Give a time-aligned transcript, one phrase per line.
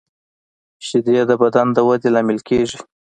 [0.87, 2.79] شیدې د بدن د ودې لامل کېږي